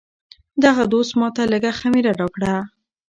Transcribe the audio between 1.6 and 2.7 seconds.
خمیره راکړه.